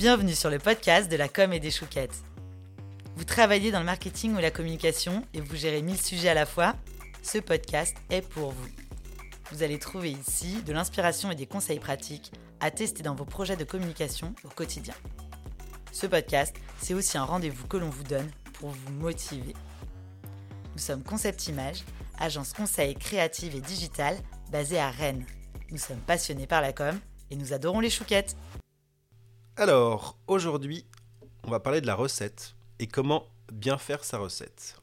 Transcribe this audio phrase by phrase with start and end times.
[0.00, 2.22] Bienvenue sur le podcast de la com et des chouquettes.
[3.16, 6.46] Vous travaillez dans le marketing ou la communication et vous gérez mille sujets à la
[6.46, 6.74] fois
[7.22, 8.68] Ce podcast est pour vous.
[9.52, 13.58] Vous allez trouver ici de l'inspiration et des conseils pratiques à tester dans vos projets
[13.58, 14.94] de communication au quotidien.
[15.92, 19.52] Ce podcast, c'est aussi un rendez-vous que l'on vous donne pour vous motiver.
[20.72, 21.84] Nous sommes Concept Image,
[22.18, 24.16] agence conseil créative et digitale
[24.50, 25.26] basée à Rennes.
[25.70, 26.98] Nous sommes passionnés par la com
[27.30, 28.34] et nous adorons les chouquettes.
[29.60, 30.86] Alors, aujourd'hui,
[31.44, 34.80] on va parler de la recette et comment bien faire sa recette.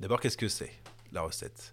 [0.00, 0.72] D'abord, qu'est-ce que c'est
[1.12, 1.72] la recette?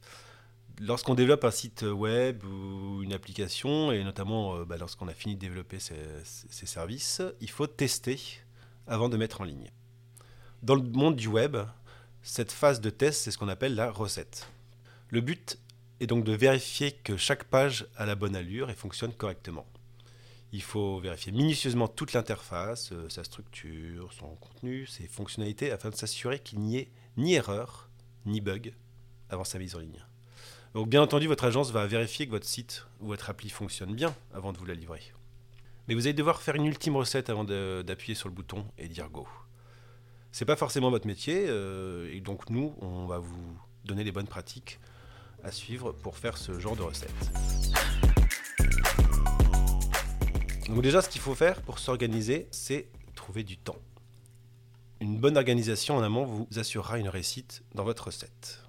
[0.79, 5.33] Lorsqu'on développe un site web ou une application, et notamment euh, bah, lorsqu'on a fini
[5.33, 5.95] de développer ses,
[6.67, 8.19] services, il faut tester
[8.85, 9.71] avant de mettre en ligne.
[10.61, 11.57] Dans le monde du web,
[12.21, 14.47] cette phase de test, c'est ce qu'on appelle la recette.
[15.09, 15.57] Le but
[15.99, 19.65] est donc de vérifier que chaque page a la bonne allure et fonctionne correctement.
[20.53, 25.95] Il faut vérifier minutieusement toute l'interface, euh, sa structure, son contenu, ses fonctionnalités, afin de
[25.95, 27.89] s'assurer qu'il n'y ait ni erreur,
[28.25, 28.73] ni bug
[29.29, 30.03] avant sa mise en ligne.
[30.73, 34.13] Donc bien entendu, votre agence va vérifier que votre site ou votre appli fonctionne bien
[34.33, 35.01] avant de vous la livrer.
[35.87, 39.09] Mais vous allez devoir faire une ultime recette avant d'appuyer sur le bouton et dire
[39.09, 39.27] go.
[40.31, 44.27] C'est pas forcément votre métier, euh, et donc nous, on va vous donner les bonnes
[44.27, 44.79] pratiques
[45.43, 47.31] à suivre pour faire ce genre de recette.
[50.71, 53.75] Donc déjà, ce qu'il faut faire pour s'organiser, c'est trouver du temps.
[55.01, 58.63] Une bonne organisation en amont vous assurera une réussite dans votre recette.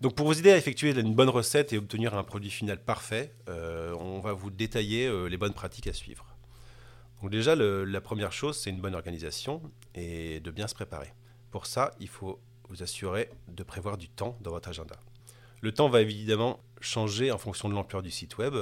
[0.00, 3.32] Donc pour vous aider à effectuer une bonne recette et obtenir un produit final parfait,
[3.48, 6.26] euh, on va vous détailler euh, les bonnes pratiques à suivre.
[7.22, 9.62] Donc déjà, la première chose, c'est une bonne organisation
[9.94, 11.14] et de bien se préparer.
[11.52, 14.96] Pour ça, il faut vous assurer de prévoir du temps dans votre agenda.
[15.60, 18.54] Le temps va évidemment changer en fonction de l'ampleur du site web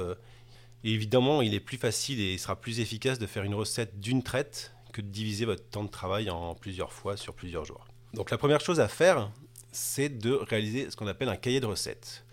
[0.83, 4.23] évidemment, il est plus facile et il sera plus efficace de faire une recette d'une
[4.23, 7.85] traite que de diviser votre temps de travail en plusieurs fois sur plusieurs jours.
[8.13, 9.31] Donc la première chose à faire,
[9.71, 12.25] c'est de réaliser ce qu'on appelle un cahier de recettes.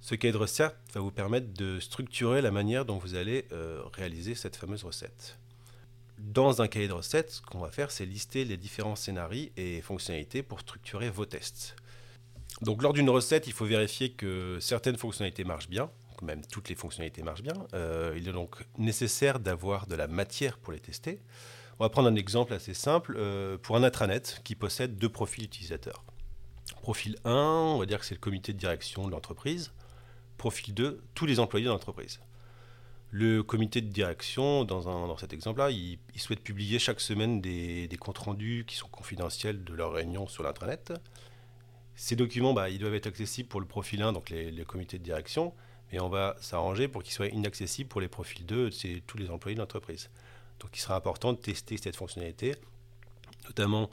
[0.00, 3.82] Ce cahier de recettes va vous permettre de structurer la manière dont vous allez euh,
[3.94, 5.38] réaliser cette fameuse recette.
[6.18, 9.80] Dans un cahier de recettes, ce qu'on va faire, c'est lister les différents scénarios et
[9.80, 11.74] fonctionnalités pour structurer vos tests.
[12.60, 15.90] Donc lors d'une recette, il faut vérifier que certaines fonctionnalités marchent bien,
[16.22, 17.54] même toutes les fonctionnalités marchent bien.
[17.74, 21.20] Euh, il est donc nécessaire d'avoir de la matière pour les tester.
[21.78, 25.44] On va prendre un exemple assez simple euh, pour un intranet qui possède deux profils
[25.44, 26.04] utilisateurs.
[26.82, 29.72] Profil 1, on va dire que c'est le comité de direction de l'entreprise.
[30.36, 32.20] Profil 2, tous les employés de l'entreprise.
[33.10, 38.64] Le comité de direction, dans, cet exemple-là, il, souhaite publier chaque semaine des, comptes rendus
[38.66, 40.92] qui sont confidentiels de leurs réunions sur l'intranet.
[41.94, 44.98] Ces documents, bah, ils doivent être accessibles pour le profil 1, donc les, les comités
[44.98, 45.54] de direction,
[45.94, 49.30] et on va s'arranger pour qu'il soit inaccessible pour les profils 2, c'est tous les
[49.30, 50.10] employés de l'entreprise.
[50.58, 52.56] Donc il sera important de tester cette fonctionnalité,
[53.44, 53.88] notamment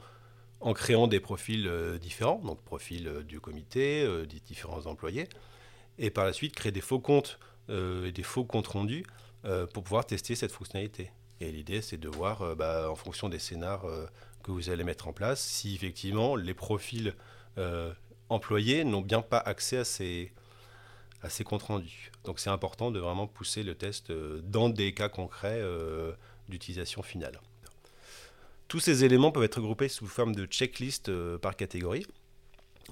[0.62, 5.30] en créant des profils euh, différents, donc profil euh, du comité, euh, des différents employés,
[6.00, 9.06] et par la suite créer des faux comptes et des faux comptes rendus
[9.44, 11.12] pour pouvoir tester cette fonctionnalité.
[11.40, 13.86] Et l'idée, c'est de voir, bah, en fonction des scénars
[14.44, 17.16] que vous allez mettre en place, si effectivement les profils
[18.28, 20.34] employés n'ont bien pas accès à ces,
[21.24, 22.12] à ces comptes rendus.
[22.24, 26.12] Donc c'est important de vraiment pousser le test euh, dans des cas concrets euh,
[26.50, 27.40] d'utilisation finale.
[28.68, 32.06] Tous ces éléments peuvent être groupés sous forme de checklist euh, par catégorie.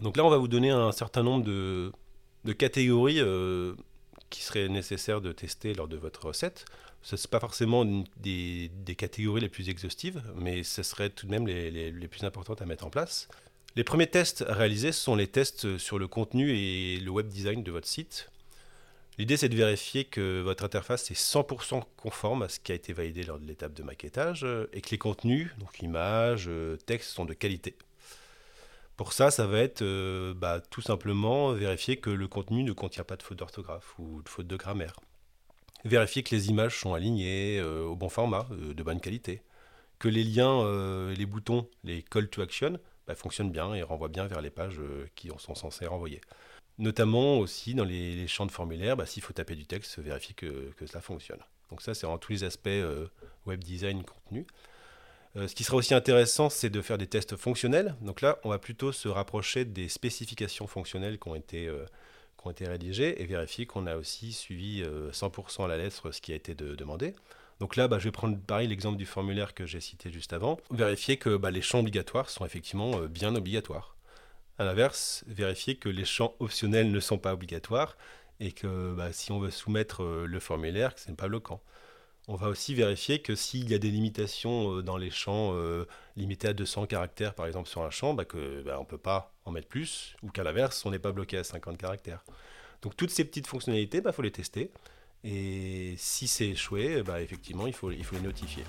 [0.01, 1.91] Donc là, on va vous donner un certain nombre de,
[2.57, 3.21] catégories
[4.29, 6.65] qui seraient nécessaires de tester lors de votre recette.
[7.01, 7.85] Ce n'est pas forcément
[8.17, 12.65] des, catégories les plus exhaustives, mais ce serait tout de même les plus importantes à
[12.65, 13.27] mettre en place.
[13.79, 17.63] Les premiers tests à réaliser sont les tests sur le contenu et le web design
[17.63, 18.29] de votre site.
[19.17, 22.91] L'idée, c'est de vérifier que votre interface est 100% conforme à ce qui a été
[22.91, 26.49] validé lors de l'étape de maquettage et que les contenus, donc images,
[26.87, 27.77] textes, sont de qualité.
[28.97, 33.05] Pour ça, ça va être euh, bah, tout simplement vérifier que le contenu ne contient
[33.05, 34.99] pas de faute d'orthographe ou de faute de grammaire.
[35.85, 39.41] Vérifier que les images sont alignées euh, au bon format, euh, de bonne qualité.
[39.99, 40.65] Que les liens,
[41.11, 42.77] les boutons, les call to action
[43.09, 46.21] bah, fonctionne bien et renvoie bien vers les pages euh, qui sont censées renvoyer.
[46.77, 50.71] Notamment aussi dans les, champs de formulaire, bah, s'il faut taper du texte, vérifier que,
[50.85, 51.39] cela fonctionne.
[51.71, 53.07] Donc ça, c'est en tous les aspects euh,
[53.47, 54.45] web design, contenu.
[55.37, 57.95] Euh, ce qui sera aussi intéressant, c'est de faire des tests fonctionnels.
[58.01, 63.25] Donc là, on va plutôt se rapprocher des spécifications fonctionnelles qui ont été rédigées et
[63.25, 67.15] vérifier qu'on a aussi suivi 100% à la lettre ce qui a été demandé.
[67.59, 70.57] Donc là, bah, je vais prendre pareil l'exemple du formulaire que j'ai cité juste avant.
[70.71, 73.97] Vérifier que bah, les champs obligatoires sont effectivement euh, bien obligatoires.
[74.57, 77.97] À l'inverse, vérifier que les champs optionnels ne sont pas obligatoires
[78.39, 81.61] et que bah, si on veut soumettre euh, le formulaire, que ce n'est pas bloquant.
[82.29, 85.51] On va aussi vérifier que s'il y a des limitations dans les champs
[86.15, 89.51] limités à 200 caractères, par exemple, sur un champ, bah, que ne peut pas en
[89.51, 92.23] mettre plus, ou qu'à l'inverse, on n'est pas bloqué à 50 caractères.
[92.83, 94.71] Donc toutes ces petites fonctionnalités, il faut les tester.
[95.23, 98.63] Et si c'est échoué, bah, effectivement, il faut, il faut les notifier.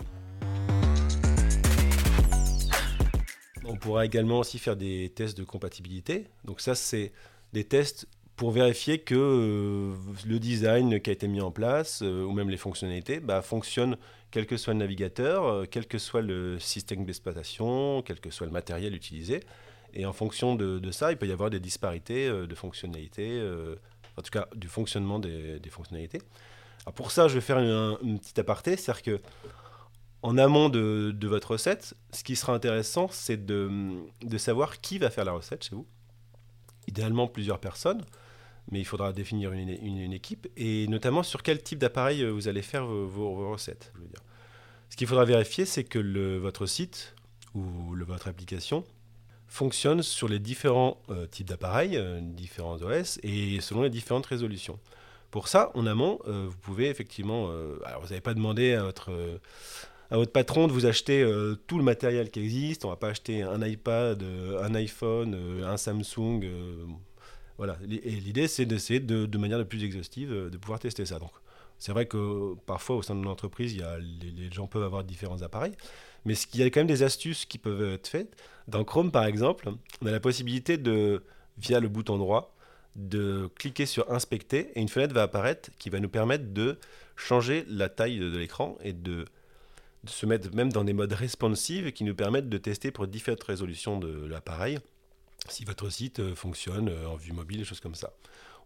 [3.64, 6.26] On pourra également aussi faire des tests de compatibilité.
[6.44, 7.12] Donc ça, c'est
[7.52, 8.08] des tests
[8.40, 9.94] pour vérifier que euh,
[10.26, 13.98] le design qui a été mis en place, euh, ou même les fonctionnalités, bah, fonctionnent
[14.30, 18.46] quel que soit le navigateur, euh, quel que soit le système d'exploitation, quel que soit
[18.46, 19.40] le matériel utilisé.
[19.92, 23.42] Et en fonction de, ça, il peut y avoir des disparités de fonctionnalités
[24.16, 26.20] en tout cas du fonctionnement des, fonctionnalités.
[26.94, 29.20] pour ça, je vais faire une, petite aparté, c'est-à-dire que
[30.22, 34.02] en amont de, votre recette, ce qui sera intéressant, c'est de,
[34.36, 35.86] savoir qui va faire la recette chez vous.
[36.86, 38.04] Idéalement plusieurs personnes,
[38.70, 42.84] mais il faudra définir une, équipe, et notamment sur quel type d'appareil vous allez faire
[42.86, 43.92] vos, recettes.
[44.90, 47.14] Ce qu'il faudra vérifier, c'est que votre site
[47.54, 48.84] ou votre application
[49.50, 54.78] fonctionne sur les différents euh, types d'appareils, euh, différents OS, et selon les différentes résolutions.
[55.32, 57.50] Pour ça, en amont, euh, vous pouvez effectivement...
[57.84, 59.10] alors, vous n'avez pas demandé à votre,
[60.10, 61.28] à votre patron de vous acheter
[61.66, 62.84] tout le matériel qui existe.
[62.84, 64.24] On ne va pas acheter un iPad,
[64.60, 66.40] un iPhone, un Samsung.
[67.60, 67.76] Voilà.
[67.90, 71.18] Et l'idée, c'est d'essayer de, de manière la plus exhaustive de pouvoir tester ça.
[71.18, 71.32] Donc,
[71.78, 75.74] c'est vrai que parfois, au sein de l'entreprise, les, les gens peuvent avoir différents appareils.
[76.24, 78.34] Mais il y a quand même des astuces qui peuvent être faites.
[78.66, 79.68] Dans Chrome, par exemple,
[80.00, 81.22] on a la possibilité de,
[81.58, 82.56] via le bouton droit,
[82.96, 86.78] de cliquer sur Inspecter et une fenêtre va apparaître qui va nous permettre de
[87.14, 89.26] changer la taille de, l'écran et de,
[90.06, 93.98] se mettre même dans des modes responsives qui nous permettent de tester pour différentes résolutions
[93.98, 94.78] de l'appareil
[95.48, 98.12] si votre site euh, fonctionne euh, en vue mobile, des choses comme ça.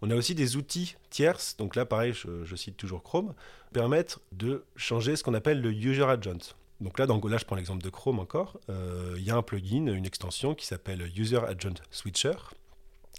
[0.03, 3.33] On a aussi des outils tierces, donc là pareil, je, cite toujours Chrome,
[3.73, 6.55] permettre de changer ce qu'on appelle le User Agent.
[6.81, 8.59] Donc là, dans, là, je prends l'exemple de Chrome encore.
[8.69, 12.35] Euh, il y a un plugin, une extension qui s'appelle User Agent Switcher,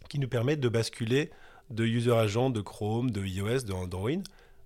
[0.09, 1.31] qui nous permet de basculer
[1.69, 4.11] de User Agent de Chrome, de iOS, d'Android.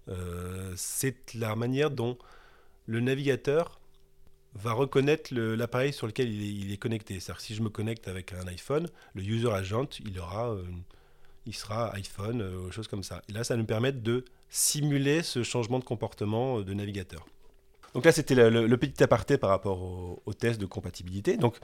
[0.10, 2.18] Euh, c'est la manière dont
[2.88, 3.79] le navigateur
[4.56, 7.20] va reconnaître l'appareil sur lequel il est, connecté.
[7.20, 10.64] C'est-à-dire si je me connecte avec un iPhone, le User Agent, il aura, euh,
[11.46, 13.22] il sera iPhone, choses comme ça.
[13.30, 17.26] Et là, ça nous permet de simuler ce changement de comportement de navigateur.
[17.94, 19.82] Donc là, c'était le, petit aparté par rapport
[20.26, 21.38] au, test de compatibilité.
[21.38, 21.58] Donc,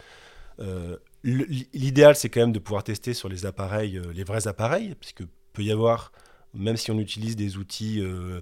[0.59, 4.95] euh, l'idéal, c'est quand même de pouvoir tester sur les appareils, euh, les vrais appareils,
[4.99, 5.23] puisque
[5.53, 6.11] peut y avoir,
[6.53, 8.41] même si on utilise des outils euh,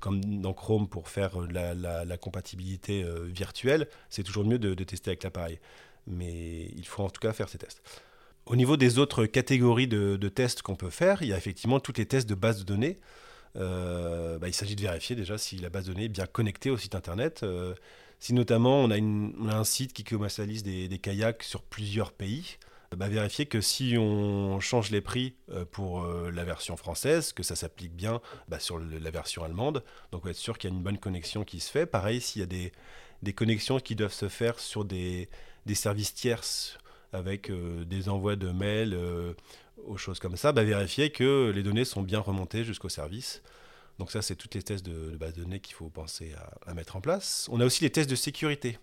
[0.00, 5.58] comme dans Chrome pour faire la, compatibilité virtuelle, c'est toujours mieux de, tester avec l'appareil.
[6.06, 7.82] Mais il faut en tout cas faire ces tests.
[8.46, 11.92] Au niveau des autres catégories de, tests qu'on peut faire, il y a effectivement tous
[11.96, 12.98] les tests de base de données.
[13.56, 16.70] Euh, bah, il s'agit de vérifier déjà si la base de données est bien connectée
[16.70, 17.40] au site internet.
[17.42, 17.74] Euh,
[18.20, 22.56] si notamment on a, un site qui commercialise des, kayaks sur plusieurs pays,
[22.96, 27.56] bah, vérifier que si on change les prix euh, pour la version française, que ça
[27.56, 29.84] s'applique bien bah, sur la version allemande.
[30.12, 31.86] Donc être sûr qu'il y a une bonne connexion qui se fait.
[31.86, 35.28] Pareil, s'il y a des, connexions qui doivent se faire sur des,
[35.74, 36.78] services tierces
[37.12, 38.96] avec des envois de mails
[39.86, 43.42] aux choses comme ça, bah, vérifier que les données sont bien remontées jusqu'au service.
[43.98, 46.32] Donc ça, c'est toutes les tests de, base de données qu'il faut penser
[46.66, 47.48] à, mettre en place.
[47.50, 48.78] On a aussi les tests de sécurité.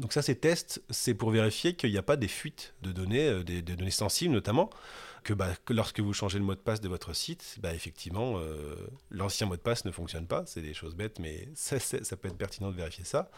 [0.00, 3.28] Donc ça, ces tests, c'est pour vérifier qu'il n'y a pas des fuites de données,
[3.28, 4.68] euh, des, données sensibles notamment,
[5.24, 8.76] que, bah, lorsque vous changez le mot de passe de votre site, bah, effectivement, euh,
[9.10, 10.44] l'ancien mot de passe ne fonctionne pas.
[10.46, 11.78] C'est des choses bêtes, mais ça,
[12.16, 13.30] peut être pertinent de vérifier ça.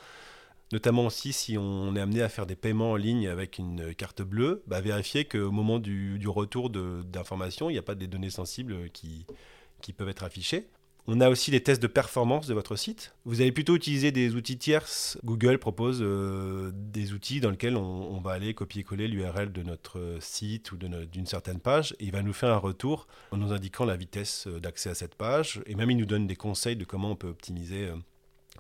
[0.73, 4.21] Notamment aussi si on est amené à faire des paiements en ligne avec une carte
[4.21, 8.91] bleue, bah, vérifier qu'au moment du, retour d'informations, il n'y a pas des données sensibles
[8.91, 10.69] qui peuvent être affichées.
[11.11, 13.15] On a aussi les tests de performance de votre site.
[13.25, 15.17] Vous allez plutôt utiliser des outils tierces.
[15.25, 20.71] Google propose euh, des outils dans lesquels on, va aller copier-coller l'URL de notre site
[20.71, 23.97] ou d'une certaine page et il va nous faire un retour en nous indiquant la
[23.97, 27.13] vitesse euh, d'accès à cette page et même il nous donne des conseils de comment
[27.13, 27.97] on peut optimiser euh,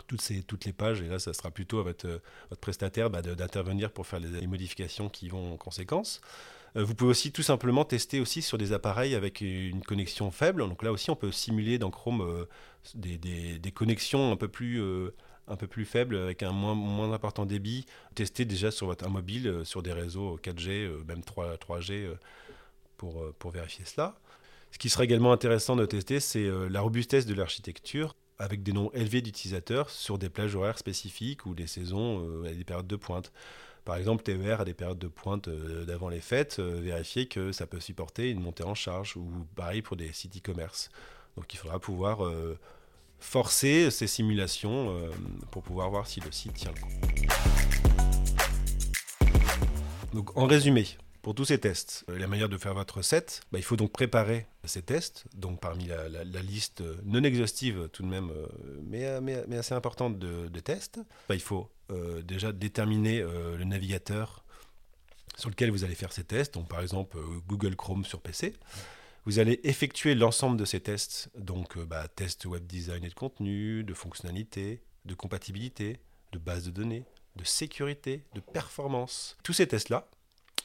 [0.06, 2.08] toutes, les pages, et là, ça sera plutôt à votre,
[2.48, 6.20] votre prestataire bah, d'intervenir pour faire les, modifications qui vont en conséquence.
[6.76, 10.66] Euh, vous pouvez aussi tout simplement tester aussi sur des appareils avec une connexion faible.
[10.68, 12.44] Donc là aussi, on peut simuler dans Chrome euh,
[12.94, 15.14] des, des, connexions un peu plus euh,
[15.46, 19.62] un peu plus faibles avec un moins, moins important débit, tester déjà sur votre mobile,
[19.64, 22.06] sur des réseaux 4G, même 3, 3G,
[22.98, 24.18] pour, pour vérifier cela.
[24.72, 28.90] Ce qui serait également intéressant de tester, c'est la robustesse de l'architecture avec des noms
[28.92, 33.32] élevés d'utilisateurs sur des plages horaires spécifiques ou des saisons à des périodes de pointe.
[33.88, 37.52] Par exemple, TER à des périodes de pointe euh, d'avant les fêtes, euh, vérifier que
[37.52, 39.26] ça peut supporter une montée en charge, ou
[39.57, 40.90] pareil pour des sites e-commerce.
[41.38, 42.18] Donc il faudra pouvoir
[43.18, 45.09] forcer ces simulations euh,
[45.50, 46.90] pour pouvoir voir si le site tient le coup.
[50.12, 50.87] Donc en résumé,
[51.28, 53.92] pour tous ces tests, euh, la manière de faire votre recette, bah, il faut donc
[53.92, 55.26] préparer ces tests.
[55.35, 56.08] Donc parmi la,
[56.40, 61.68] liste non exhaustive tout de même, euh, mais, assez importante de, tests, bah, il faut
[62.25, 64.42] déjà déterminer le navigateur
[65.37, 66.54] sur lequel vous allez faire ces tests.
[66.54, 68.54] Donc par exemple Google Chrome sur PC.
[69.26, 73.14] Vous allez effectuer l'ensemble de ces tests, donc euh, bah, tests web design et de
[73.14, 76.00] contenu, de fonctionnalité, de compatibilité,
[76.32, 77.04] de base de données,
[77.37, 79.37] de sécurité, de performance.
[79.42, 80.08] Tous ces tests-là,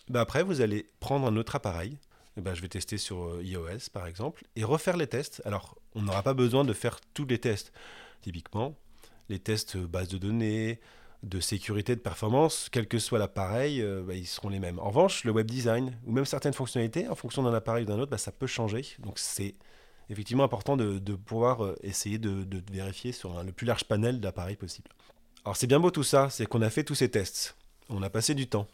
[0.10, 1.98] bah, après vous allez prendre un autre appareil.
[2.38, 5.42] Bah, je vais tester sur euh, iOS par exemple et refaire les tests.
[5.46, 7.72] Alors on n'aura pas besoin de faire tous les tests.
[8.22, 8.76] Typiquement,
[9.30, 10.80] les tests euh, base de données,
[11.22, 14.80] de sécurité, de performance, quel que soit l'appareil, euh, bah, ils seront les mêmes.
[14.80, 18.00] En revanche, le web design, ou même certaines fonctionnalités, en fonction d'un appareil ou d'un
[18.00, 18.84] autre, bah, ça peut changer.
[19.00, 19.56] Donc c'est
[20.10, 24.90] effectivement important de, pouvoir essayer de, vérifier sur le plus large panel d'appareils possible.
[25.46, 27.56] Alors c'est bien beau tout ça, c'est qu'on a fait tous ces tests,
[27.90, 28.68] on a passé du temps.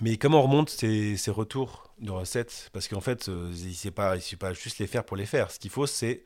[0.00, 2.70] Mais comment on remonte ces, retours de recettes?
[2.72, 3.72] Parce qu'en fait, euh, il ne
[4.20, 5.50] suffit pas juste les faire pour les faire.
[5.50, 6.22] Ce qu'il faut, c'est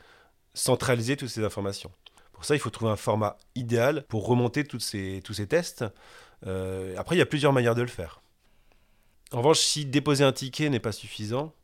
[0.54, 1.92] centraliser toutes ces informations.
[2.32, 5.84] Pour ça, il faut trouver un format idéal pour remonter toutes ces, tous ces tests.
[6.46, 8.22] Euh, après, il y a plusieurs manières de le faire.
[9.32, 11.54] En revanche, si déposer un ticket n'est pas suffisant,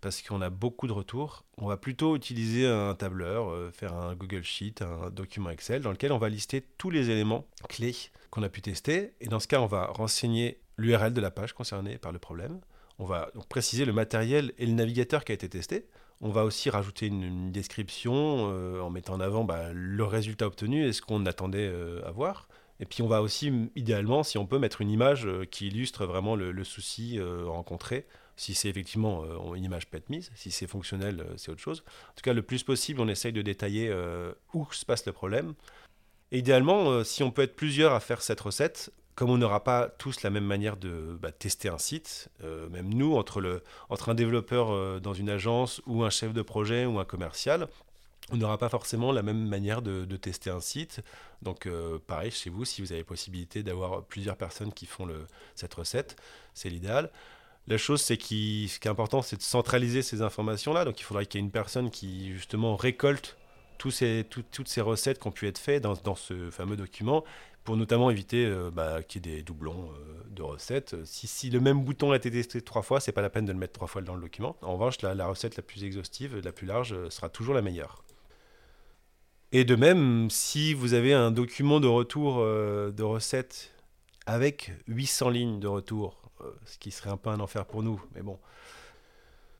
[0.00, 4.14] parce qu'on a beaucoup de retours, on va plutôt utiliser un tableur, euh, faire un
[4.14, 7.96] Google Sheet, un document Excel, dans lequel on va lister tous les éléments clés
[8.30, 9.14] qu'on a pu tester.
[9.20, 12.60] Et dans ce cas, on va renseigner l'URL de la page concernée par le problème.
[12.98, 15.86] On va préciser le matériel et le navigateur qui a été testé.
[16.20, 20.86] On va aussi rajouter une, description euh, en mettant en avant bah, le résultat obtenu
[20.86, 22.48] et ce qu'on attendait euh, avoir.
[22.80, 26.06] Et puis on va aussi, idéalement, si on peut, mettre une image euh, qui illustre
[26.06, 28.06] vraiment le, souci rencontré.
[28.36, 29.22] Si c'est effectivement
[29.54, 31.84] une image peut être mise, si c'est fonctionnel, c'est autre chose.
[31.86, 33.94] En tout cas, le plus possible, on essaye de détailler
[34.52, 35.54] où se passe le problème.
[36.32, 39.88] Et idéalement, si on peut être plusieurs à faire cette recette, comme on n'aura pas
[39.88, 43.62] tous la même manière de bah, tester un site, euh, même nous, entre,
[44.08, 47.68] un développeur euh, dans une agence ou un chef de projet ou un commercial,
[48.30, 51.00] on n'aura pas forcément la même manière de, tester un site.
[51.42, 55.08] Donc euh, pareil, chez vous, si vous avez possibilité d'avoir plusieurs personnes qui font
[55.54, 56.16] cette recette,
[56.54, 57.10] c'est l'idéal.
[57.66, 60.84] La chose, c'est ce qui est important, c'est de centraliser ces informations-là.
[60.84, 63.36] Donc il faudrait qu'il y ait une personne qui justement récolte
[63.78, 63.92] toutes
[64.68, 67.24] ces recettes qui ont pu être faites dans, ce fameux document
[67.64, 70.96] pour notamment éviter euh, bah, qu'il y ait des doublons euh, de recettes.
[71.04, 73.58] Si, le même bouton a été testé trois fois, c'est pas la peine de le
[73.58, 74.56] mettre trois fois dans le document.
[74.60, 77.62] En revanche, la, la recette la plus exhaustive, la plus large, euh, sera toujours la
[77.62, 78.04] meilleure.
[79.52, 83.72] Et de même, si vous avez un document de retour de recettes
[84.26, 86.20] avec 800 lignes de retour,
[86.66, 88.36] ce qui serait un peu un enfer pour nous, mais bon.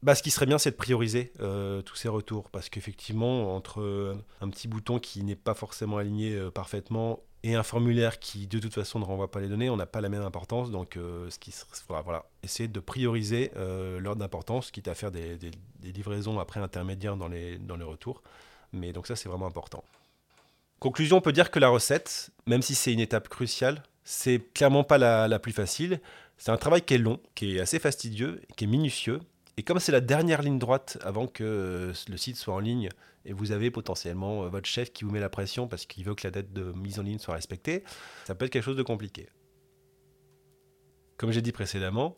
[0.05, 4.49] Bah, ce qui serait bien, c'est de prioriser tous ces retours, parce qu'effectivement, entre un
[4.51, 8.99] petit bouton qui n'est pas forcément aligné parfaitement et un formulaire qui de toute façon
[8.99, 10.71] ne renvoie pas les données, on n'a pas la même importance.
[10.71, 11.55] Donc, euh, ce qui
[11.89, 15.39] voilà, voilà, essayer de prioriser euh, l'ordre d'importance, quitte à faire des,
[15.83, 18.23] livraisons après intermédiaires dans les, dans les retours.
[18.73, 19.85] Mais donc ça, c'est vraiment important.
[20.81, 24.83] Conclusion, on peut dire que la recette, même si c'est une étape cruciale, c'est clairement
[24.83, 26.01] pas la, la plus facile.
[26.39, 29.21] C'est un travail qui est long, qui est assez fastidieux, qui est minutieux,
[29.57, 32.89] et comme c'est la dernière ligne droite avant que euh, le site soit en ligne
[33.25, 36.15] et vous avez potentiellement euh, votre chef qui vous met la pression parce qu'il veut
[36.15, 37.85] que la date de mise en ligne soit respectée,
[38.25, 39.29] ça peut être quelque chose de compliqué.
[41.17, 42.17] Comme j'ai dit précédemment,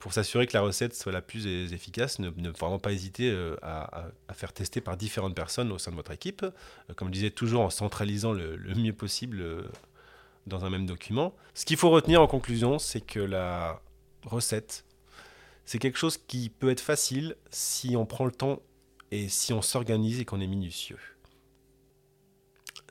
[0.00, 4.10] pour s'assurer que la recette soit la plus efficace, ne, vraiment pas hésiter euh, à,
[4.32, 6.44] faire tester par différentes personnes au sein de votre équipe.
[6.96, 9.44] Comme je disais, toujours en centralisant le, le mieux possible
[10.46, 11.34] dans un même document.
[11.54, 13.80] Ce qu'il faut retenir en conclusion, c'est que la
[14.24, 14.84] recette
[15.64, 18.60] c'est quelque chose qui peut être facile si on prend le temps
[19.10, 20.98] et si on s'organise et qu'on est minutieux.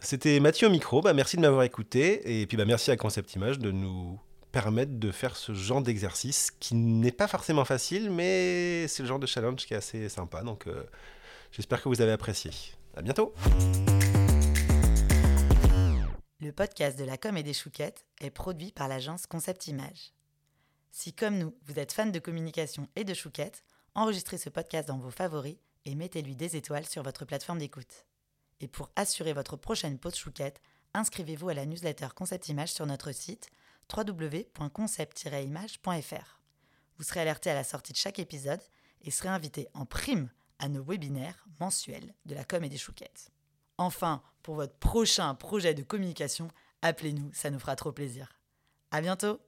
[0.02, 3.36] C'était Mathieu au micro, bah, merci de m'avoir écouté et puis bah, merci à Concept
[3.36, 4.20] Image de nous
[4.52, 9.20] permettre de faire ce genre d'exercice qui n'est pas forcément facile mais c'est le genre
[9.20, 10.84] de challenge qui est assez sympa donc euh,
[11.52, 12.52] j'espère que vous avez apprécié.
[12.96, 13.34] À bientôt.
[16.42, 20.12] Le podcast de la com et des chouquettes est produit par l'agence Concept Image.
[20.92, 23.64] Si comme nous, vous êtes fan de communication et de chouquettes,
[23.96, 28.06] enregistrez ce podcast dans vos favoris et mettez-lui des étoiles sur votre plateforme d'écoute.
[28.60, 30.62] Et pour assurer votre prochaine pause chouquette,
[30.94, 33.50] inscrivez-vous à la newsletter Concept Image sur notre site
[33.96, 36.42] www.concept-image.fr.
[36.98, 38.62] Vous serez alerté à la sortie de chaque épisode
[39.02, 40.30] et serez invité en prime
[40.60, 43.32] à nos webinaires mensuels de la com et des chouquettes.
[43.78, 46.50] Enfin, pour votre prochain projet de communication,
[46.84, 48.38] appelez-nous, ça nous fera trop plaisir.
[48.92, 49.42] À bientôt!